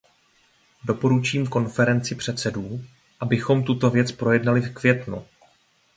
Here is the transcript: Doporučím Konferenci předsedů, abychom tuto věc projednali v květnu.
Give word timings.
Doporučím 0.85 1.47
Konferenci 1.47 2.15
předsedů, 2.15 2.81
abychom 3.19 3.63
tuto 3.63 3.89
věc 3.89 4.11
projednali 4.11 4.61
v 4.61 4.73
květnu. 4.73 5.25